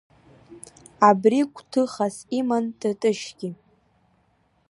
[1.09, 3.49] Абри гәҭыхас иман Тытышьгьы.